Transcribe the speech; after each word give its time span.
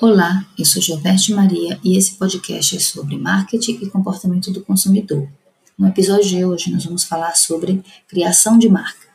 Olá, 0.00 0.46
eu 0.56 0.64
sou 0.64 0.80
Gilverte 0.80 1.34
Maria 1.34 1.76
e 1.82 1.98
esse 1.98 2.14
podcast 2.14 2.76
é 2.76 2.78
sobre 2.78 3.18
marketing 3.18 3.80
e 3.82 3.90
comportamento 3.90 4.48
do 4.52 4.64
consumidor. 4.64 5.28
No 5.76 5.88
episódio 5.88 6.24
de 6.24 6.44
hoje, 6.44 6.70
nós 6.70 6.84
vamos 6.84 7.02
falar 7.02 7.34
sobre 7.34 7.82
criação 8.06 8.56
de 8.56 8.68
marca. 8.68 9.08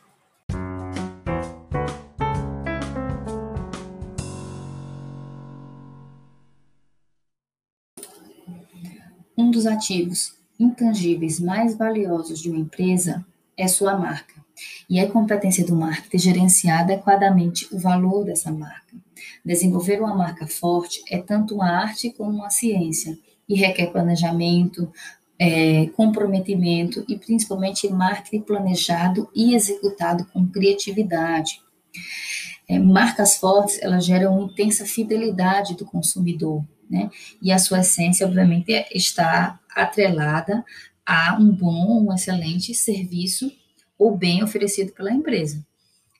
Um 9.38 9.50
dos 9.50 9.64
ativos 9.64 10.34
intangíveis 10.60 11.40
mais 11.40 11.74
valiosos 11.74 12.38
de 12.42 12.50
uma 12.50 12.58
empresa 12.58 13.24
é 13.56 13.66
sua 13.66 13.96
marca. 13.96 14.34
E 14.90 14.98
é 14.98 15.06
competência 15.06 15.64
do 15.64 15.74
marketing 15.74 16.18
gerenciar 16.18 16.80
adequadamente 16.80 17.66
o 17.72 17.78
valor 17.78 18.26
dessa 18.26 18.52
marca. 18.52 19.03
Desenvolver 19.44 20.00
uma 20.00 20.14
marca 20.14 20.46
forte 20.46 21.02
é 21.10 21.18
tanto 21.18 21.54
uma 21.54 21.70
arte 21.70 22.10
como 22.10 22.30
uma 22.30 22.50
ciência 22.50 23.18
e 23.48 23.54
requer 23.54 23.88
planejamento, 23.88 24.90
é, 25.38 25.86
comprometimento 25.88 27.04
e 27.08 27.16
principalmente 27.18 27.88
marketing 27.88 28.40
planejado 28.40 29.28
e 29.34 29.54
executado 29.54 30.24
com 30.26 30.46
criatividade. 30.46 31.60
É, 32.68 32.78
marcas 32.78 33.36
fortes 33.36 33.78
elas 33.82 34.04
geram 34.04 34.38
uma 34.38 34.50
intensa 34.50 34.86
fidelidade 34.86 35.76
do 35.76 35.84
consumidor, 35.84 36.64
né? 36.88 37.10
E 37.42 37.52
a 37.52 37.58
sua 37.58 37.80
essência, 37.80 38.26
obviamente, 38.26 38.72
está 38.94 39.60
atrelada 39.74 40.64
a 41.04 41.36
um 41.38 41.50
bom, 41.50 42.06
um 42.06 42.14
excelente 42.14 42.74
serviço 42.74 43.52
ou 43.98 44.16
bem 44.16 44.42
oferecido 44.42 44.92
pela 44.92 45.12
empresa. 45.12 45.64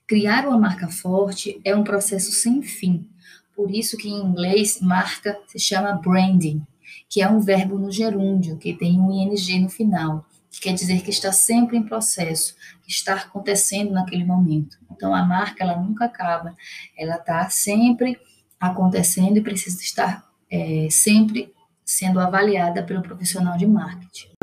Criar 0.07 0.47
uma 0.47 0.59
marca 0.59 0.89
forte 0.89 1.61
é 1.65 1.75
um 1.75 1.83
processo 1.83 2.31
sem 2.31 2.63
fim. 2.63 3.09
Por 3.57 3.71
isso 3.71 3.97
que 3.97 4.09
em 4.09 4.21
inglês 4.21 4.81
marca 4.81 5.39
se 5.47 5.59
chama 5.59 5.95
branding, 5.95 6.63
que 7.09 7.23
é 7.23 7.29
um 7.29 7.41
verbo 7.41 7.79
no 7.79 7.91
gerúndio, 7.91 8.59
que 8.59 8.75
tem 8.75 9.01
um 9.01 9.11
ing 9.11 9.61
no 9.61 9.69
final, 9.71 10.27
que 10.51 10.61
quer 10.61 10.75
dizer 10.75 11.03
que 11.03 11.11
está 11.11 11.33
sempre 11.33 11.79
em 11.79 11.83
processo, 11.83 12.55
que 12.83 12.91
está 12.91 13.15
acontecendo 13.15 13.93
naquele 13.93 14.25
momento. 14.25 14.77
Então 14.91 15.15
a 15.15 15.25
marca 15.25 15.65
ela 15.65 15.81
nunca 15.81 16.05
acaba, 16.05 16.55
ela 16.99 17.17
está 17.17 17.49
sempre 17.49 18.21
acontecendo 18.61 19.39
e 19.39 19.43
precisa 19.43 19.81
estar 19.81 20.29
é, 20.51 20.89
sempre 20.91 21.51
sendo 21.83 22.21
avaliada 22.21 22.83
pelo 22.83 23.03
profissional 23.03 23.57
de 23.57 23.67
marketing. 23.67 24.34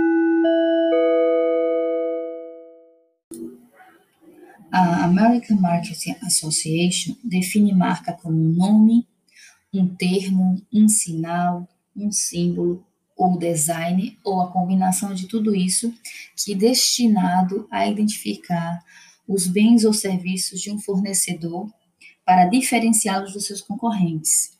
A 4.71 5.03
American 5.03 5.57
Marketing 5.57 6.15
Association 6.23 7.15
define 7.21 7.73
marca 7.73 8.13
como 8.13 8.37
um 8.37 8.53
nome, 8.53 9.05
um 9.73 9.85
termo, 9.85 10.61
um 10.73 10.87
sinal, 10.87 11.67
um 11.93 12.09
símbolo 12.09 12.85
ou 13.17 13.37
design 13.37 14.17
ou 14.23 14.41
a 14.41 14.49
combinação 14.49 15.13
de 15.13 15.27
tudo 15.27 15.53
isso 15.53 15.93
que 16.37 16.53
é 16.53 16.55
destinado 16.55 17.67
a 17.69 17.85
identificar 17.85 18.81
os 19.27 19.45
bens 19.45 19.83
ou 19.83 19.93
serviços 19.93 20.61
de 20.61 20.71
um 20.71 20.79
fornecedor 20.79 21.69
para 22.25 22.45
diferenciá-los 22.45 23.33
dos 23.33 23.45
seus 23.45 23.61
concorrentes. 23.61 24.57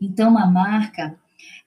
Então, 0.00 0.36
a 0.36 0.46
marca 0.46 1.16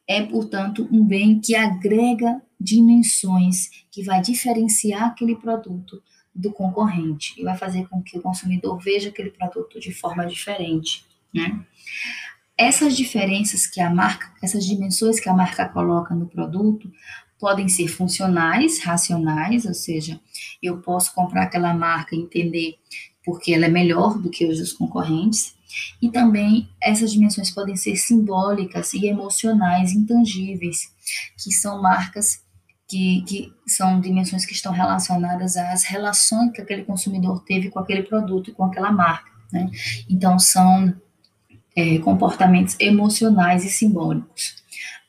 é, 0.05 0.21
portanto, 0.21 0.87
um 0.91 1.05
bem 1.05 1.39
que 1.39 1.55
agrega 1.55 2.41
dimensões 2.59 3.69
que 3.89 4.03
vai 4.03 4.21
diferenciar 4.21 5.05
aquele 5.05 5.35
produto 5.35 6.01
do 6.37 6.51
concorrente 6.51 7.33
e 7.37 7.43
vai 7.43 7.57
fazer 7.57 7.87
com 7.87 8.01
que 8.01 8.17
o 8.17 8.21
consumidor 8.21 8.79
veja 8.79 9.09
aquele 9.09 9.31
produto 9.31 9.79
de 9.79 9.91
forma 9.91 10.25
diferente, 10.25 11.03
né? 11.33 11.65
Essas 12.55 12.95
diferenças 12.95 13.67
que 13.67 13.81
a 13.81 13.89
marca, 13.89 14.31
essas 14.41 14.65
dimensões 14.65 15.19
que 15.19 15.29
a 15.29 15.33
marca 15.33 15.67
coloca 15.67 16.15
no 16.15 16.27
produto, 16.27 16.91
podem 17.39 17.67
ser 17.67 17.87
funcionais, 17.87 18.79
racionais, 18.83 19.65
ou 19.65 19.73
seja, 19.73 20.19
eu 20.61 20.77
posso 20.79 21.13
comprar 21.13 21.43
aquela 21.43 21.73
marca 21.73 22.15
e 22.15 22.19
entender 22.19 22.79
porque 23.23 23.53
ela 23.53 23.65
é 23.65 23.69
melhor 23.69 24.17
do 24.17 24.29
que 24.29 24.45
os 24.45 24.57
dos 24.57 24.73
concorrentes, 24.73 25.55
e 26.01 26.09
também 26.09 26.69
essas 26.81 27.11
dimensões 27.11 27.51
podem 27.51 27.75
ser 27.75 27.95
simbólicas 27.97 28.93
e 28.93 29.05
emocionais, 29.05 29.91
intangíveis, 29.91 30.91
que 31.37 31.51
são 31.51 31.81
marcas 31.81 32.41
que, 32.87 33.21
que 33.23 33.53
são 33.67 33.99
dimensões 33.99 34.45
que 34.45 34.53
estão 34.53 34.71
relacionadas 34.71 35.57
às 35.57 35.83
relações 35.83 36.51
que 36.51 36.61
aquele 36.61 36.83
consumidor 36.83 37.43
teve 37.43 37.69
com 37.69 37.79
aquele 37.79 38.03
produto 38.03 38.53
com 38.53 38.63
aquela 38.63 38.91
marca. 38.91 39.29
Né? 39.51 39.69
Então, 40.09 40.39
são 40.39 40.95
é, 41.75 41.99
comportamentos 41.99 42.75
emocionais 42.79 43.65
e 43.65 43.69
simbólicos. 43.69 44.55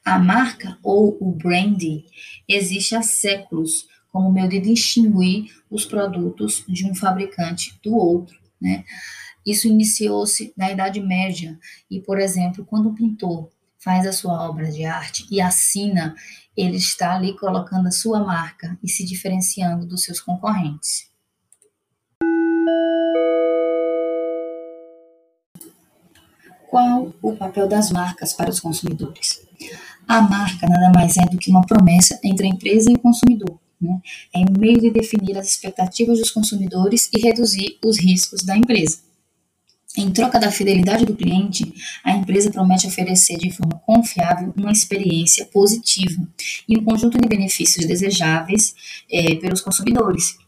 A 0.05 0.19
marca 0.19 0.79
ou 0.83 1.17
o 1.21 1.33
branding 1.33 2.05
existe 2.49 2.95
há 2.95 3.03
séculos 3.03 3.87
como 4.11 4.33
meio 4.33 4.49
de 4.49 4.59
distinguir 4.59 5.53
os 5.71 5.85
produtos 5.85 6.65
de 6.67 6.87
um 6.87 6.95
fabricante 6.95 7.79
do 7.85 7.95
outro. 7.95 8.39
Né? 8.61 8.85
Isso 9.47 9.69
iniciou-se 9.69 10.53
na 10.57 10.71
Idade 10.71 11.01
Média 11.01 11.59
e, 11.91 12.01
por 12.01 12.19
exemplo, 12.19 12.65
quando 12.65 12.89
um 12.89 12.95
pintor 12.95 13.51
faz 13.79 14.07
a 14.07 14.13
sua 14.13 14.49
obra 14.49 14.71
de 14.71 14.85
arte 14.85 15.27
e 15.31 15.41
assina, 15.41 16.15
ele 16.57 16.77
está 16.77 17.15
ali 17.15 17.37
colocando 17.37 17.87
a 17.87 17.93
sua 17.93 18.25
marca 18.25 18.77
e 18.83 18.89
se 18.89 19.05
diferenciando 19.05 19.87
dos 19.87 20.03
seus 20.03 20.21
concorrentes. 20.21 21.09
Qual 26.69 27.15
o 27.23 27.35
papel 27.35 27.67
das 27.67 27.91
marcas 27.91 28.35
para 28.35 28.51
os 28.51 28.61
consumidores? 28.61 29.41
A 30.07 30.21
marca 30.21 30.67
nada 30.67 30.93
mais 30.95 31.17
é 31.17 31.23
do 31.23 31.39
que 31.39 31.51
uma 31.51 31.65
promessa 31.65 32.19
entre 32.23 32.47
a 32.47 32.51
empresa 32.51 32.91
e 32.91 32.95
o 32.95 32.99
consumidor. 32.99 33.59
Né? 33.81 34.01
É 34.35 34.41
um 34.41 34.59
meio 34.59 34.81
de 34.81 34.91
definir 34.91 35.39
as 35.39 35.49
expectativas 35.49 36.19
dos 36.19 36.31
consumidores 36.31 37.09
e 37.13 37.21
reduzir 37.21 37.79
os 37.85 37.99
riscos 37.99 38.43
da 38.43 38.57
empresa. 38.57 39.08
Em 39.99 40.13
troca 40.13 40.39
da 40.39 40.53
fidelidade 40.53 41.05
do 41.05 41.17
cliente, 41.17 41.75
a 42.05 42.13
empresa 42.13 42.53
promete 42.53 42.87
oferecer 42.87 43.37
de 43.37 43.51
forma 43.51 43.83
confiável 43.85 44.55
uma 44.57 44.71
experiência 44.71 45.45
positiva 45.47 46.23
e 46.69 46.79
um 46.79 46.85
conjunto 46.85 47.19
de 47.19 47.27
benefícios 47.27 47.85
desejáveis 47.85 48.77
é, 49.11 49.35
pelos 49.35 49.61
consumidores. 49.61 50.39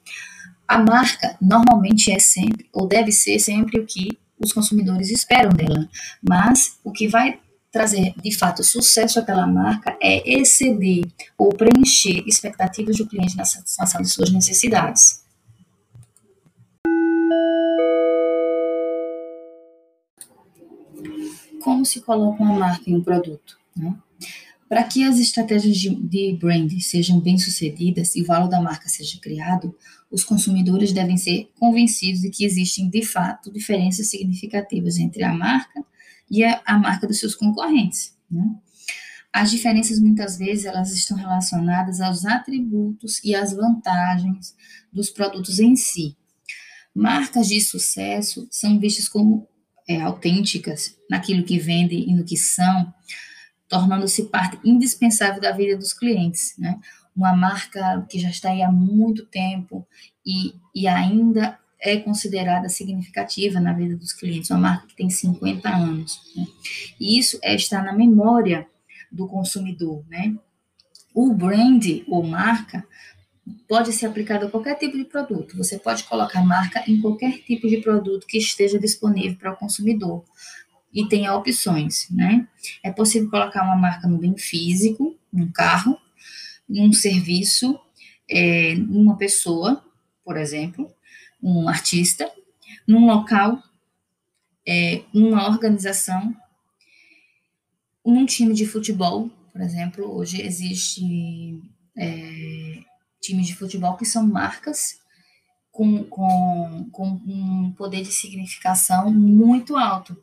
A 0.69 0.79
marca 0.79 1.37
normalmente 1.43 2.13
é 2.13 2.21
sempre, 2.21 2.69
ou 2.73 2.87
deve 2.87 3.11
ser 3.11 3.41
sempre, 3.41 3.81
o 3.81 3.85
que 3.85 4.17
os 4.39 4.53
consumidores 4.53 5.11
esperam 5.11 5.51
dela, 5.51 5.89
mas 6.23 6.79
o 6.85 6.93
que 6.93 7.09
vai 7.09 7.41
trazer 7.73 8.15
de 8.23 8.33
fato 8.33 8.63
sucesso 8.63 9.19
àquela 9.19 9.49
marca 9.49 9.97
é 10.01 10.33
exceder 10.33 11.09
ou 11.37 11.49
preencher 11.49 12.23
expectativas 12.25 12.99
do 12.99 13.07
cliente 13.07 13.37
na 13.37 13.45
satisfação 13.45 14.01
de 14.01 14.09
suas 14.09 14.31
necessidades. 14.31 15.25
Como 21.61 21.85
se 21.85 22.01
coloca 22.01 22.43
uma 22.43 22.59
marca 22.59 22.91
em 22.91 22.97
um 22.97 23.03
produto. 23.03 23.59
Né? 23.77 23.95
Para 24.69 24.85
que 24.85 25.03
as 25.03 25.19
estratégias 25.19 25.77
de, 25.77 25.95
de 25.95 26.37
branding 26.41 26.81
sejam 26.81 27.19
bem-sucedidas 27.21 28.15
e 28.15 28.23
o 28.23 28.27
valor 28.27 28.49
da 28.49 28.61
marca 28.61 28.89
seja 28.89 29.19
criado, 29.21 29.75
os 30.11 30.25
consumidores 30.25 30.93
devem 30.93 31.17
ser 31.17 31.51
convencidos 31.59 32.21
de 32.21 32.31
que 32.31 32.45
existem, 32.45 32.89
de 32.89 33.05
fato, 33.05 33.53
diferenças 33.53 34.09
significativas 34.09 34.99
entre 34.99 35.23
a 35.23 35.33
marca 35.33 35.85
e 36.31 36.45
a, 36.45 36.61
a 36.65 36.79
marca 36.79 37.07
dos 37.07 37.19
seus 37.19 37.35
concorrentes. 37.35 38.15
Né? 38.31 38.45
As 39.33 39.51
diferenças, 39.51 40.01
muitas 40.01 40.37
vezes, 40.37 40.65
elas 40.65 40.93
estão 40.93 41.17
relacionadas 41.17 42.01
aos 42.01 42.25
atributos 42.25 43.23
e 43.25 43.35
às 43.35 43.53
vantagens 43.53 44.57
dos 44.93 45.11
produtos 45.11 45.61
em 45.61 45.77
si. 45.77 46.17
Marcas 46.93 47.49
de 47.49 47.61
sucesso 47.61 48.49
são 48.51 48.79
vistas 48.81 49.09
como 49.09 49.49
é, 49.91 50.01
autênticas 50.01 50.97
naquilo 51.11 51.43
que 51.43 51.59
vendem 51.59 52.09
e 52.09 52.15
no 52.15 52.23
que 52.23 52.37
são, 52.37 52.95
tornando-se 53.69 54.27
parte 54.27 54.57
indispensável 54.65 55.41
da 55.41 55.51
vida 55.51 55.77
dos 55.77 55.93
clientes. 55.93 56.55
Né? 56.57 56.79
Uma 57.15 57.35
marca 57.35 58.07
que 58.09 58.21
já 58.21 58.31
está 58.31 58.51
aí 58.51 58.63
há 58.63 58.71
muito 58.71 59.27
tempo 59.27 59.85
e, 60.25 60.55
e 60.73 60.87
ainda 60.87 61.59
é 61.81 61.97
considerada 61.97 62.69
significativa 62.69 63.59
na 63.59 63.73
vida 63.73 63.97
dos 63.97 64.13
clientes, 64.13 64.51
uma 64.51 64.61
marca 64.61 64.87
que 64.87 64.95
tem 64.95 65.11
50 65.11 65.69
anos. 65.69 66.21
Né? 66.37 66.47
E 67.01 67.19
isso 67.19 67.41
é 67.43 67.57
estar 67.57 67.83
na 67.83 67.93
memória 67.93 68.69
do 69.11 69.27
consumidor. 69.27 70.05
Né? 70.09 70.37
O 71.13 71.35
brand 71.35 71.85
ou 72.07 72.23
marca 72.23 72.87
pode 73.69 73.93
ser 73.93 74.07
aplicado 74.07 74.47
a 74.47 74.51
qualquer 74.51 74.77
tipo 74.77 74.97
de 74.97 75.05
produto. 75.05 75.57
Você 75.57 75.79
pode 75.79 76.05
colocar 76.05 76.45
marca 76.45 76.83
em 76.87 77.01
qualquer 77.01 77.39
tipo 77.45 77.69
de 77.69 77.79
produto 77.79 78.27
que 78.27 78.39
esteja 78.39 78.79
disponível 78.79 79.37
para 79.39 79.53
o 79.53 79.57
consumidor 79.57 80.25
e 80.93 81.07
tenha 81.07 81.35
opções, 81.35 82.09
né? 82.11 82.47
É 82.83 82.91
possível 82.91 83.31
colocar 83.31 83.63
uma 83.63 83.77
marca 83.77 84.09
no 84.09 84.19
bem 84.19 84.37
físico, 84.37 85.17
num 85.33 85.51
carro, 85.51 85.99
num 86.69 86.93
serviço, 86.93 87.79
é, 88.29 88.75
numa 88.75 89.17
pessoa, 89.17 89.85
por 90.25 90.37
exemplo, 90.37 90.93
um 91.43 91.69
artista, 91.69 92.31
num 92.87 93.07
local, 93.07 93.63
é, 94.67 95.03
numa 95.13 95.49
organização 95.49 96.37
num 98.05 98.27
time 98.27 98.55
de 98.55 98.67
futebol, 98.67 99.31
por 99.53 99.61
exemplo, 99.61 100.11
hoje 100.17 100.43
existe 100.43 101.61
é, 101.97 102.79
times 103.21 103.47
de 103.47 103.55
futebol 103.55 103.97
que 103.97 104.05
são 104.05 104.27
marcas 104.27 104.99
com, 105.71 106.05
com, 106.05 106.89
com 106.91 107.07
um 107.27 107.73
poder 107.77 108.03
de 108.03 108.13
significação 108.13 109.11
muito 109.11 109.77
alto 109.77 110.17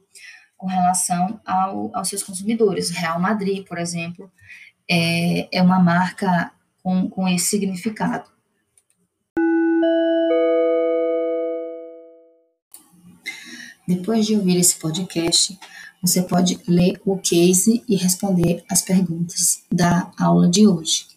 com 0.57 0.67
relação 0.67 1.39
ao, 1.45 1.95
aos 1.95 2.09
seus 2.09 2.23
consumidores. 2.23 2.89
Real 2.89 3.19
Madrid, 3.19 3.65
por 3.65 3.77
exemplo, 3.77 4.31
é, 4.89 5.47
é 5.57 5.61
uma 5.61 5.79
marca 5.79 6.51
com, 6.81 7.09
com 7.09 7.27
esse 7.27 7.47
significado. 7.47 8.29
Depois 13.88 14.25
de 14.25 14.35
ouvir 14.35 14.57
esse 14.57 14.75
podcast, 14.75 15.57
você 16.01 16.21
pode 16.21 16.59
ler 16.67 17.01
o 17.05 17.17
case 17.17 17.83
e 17.88 17.95
responder 17.95 18.63
as 18.69 18.81
perguntas 18.81 19.63
da 19.71 20.11
aula 20.19 20.49
de 20.49 20.67
hoje. 20.67 21.16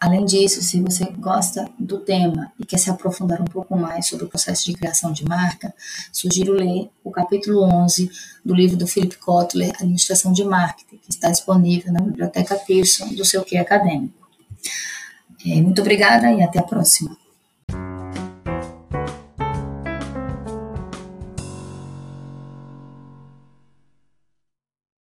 Além 0.00 0.24
disso, 0.24 0.62
se 0.62 0.80
você 0.80 1.04
gosta 1.18 1.68
do 1.76 1.98
tema 1.98 2.52
e 2.58 2.64
quer 2.64 2.78
se 2.78 2.88
aprofundar 2.88 3.40
um 3.42 3.46
pouco 3.46 3.76
mais 3.76 4.06
sobre 4.06 4.26
o 4.26 4.28
processo 4.28 4.64
de 4.64 4.74
criação 4.74 5.12
de 5.12 5.24
marca, 5.24 5.74
sugiro 6.12 6.52
ler 6.52 6.88
o 7.02 7.10
capítulo 7.10 7.64
11 7.64 8.08
do 8.44 8.54
livro 8.54 8.76
do 8.76 8.86
Philip 8.86 9.16
Kotler, 9.18 9.72
Administração 9.74 10.32
de 10.32 10.44
Marketing, 10.44 10.98
que 10.98 11.10
está 11.10 11.30
disponível 11.30 11.92
na 11.92 12.00
Biblioteca 12.00 12.54
Pearson 12.56 13.08
do 13.08 13.24
seu 13.24 13.42
que 13.42 13.56
acadêmico. 13.56 14.28
É, 15.44 15.60
muito 15.60 15.80
obrigada 15.80 16.30
e 16.32 16.42
até 16.42 16.60
a 16.60 16.62
próxima. 16.62 17.16